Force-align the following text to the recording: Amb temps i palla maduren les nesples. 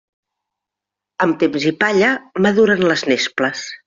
Amb 1.25 1.37
temps 1.43 1.67
i 1.71 1.73
palla 1.83 2.09
maduren 2.47 2.81
les 2.93 3.05
nesples. 3.11 3.63